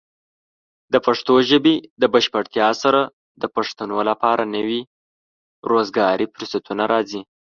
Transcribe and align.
د 0.93 0.95
پښتو 1.05 1.33
ژبې 1.49 1.75
د 2.01 2.03
بشپړتیا 2.13 2.69
سره، 2.83 3.01
د 3.41 3.43
پښتنو 3.55 3.97
لپاره 4.09 4.43
نوي 4.55 4.81
روزګاري 5.69 6.25
فرصتونه 6.33 6.83
راځي. 6.93 7.21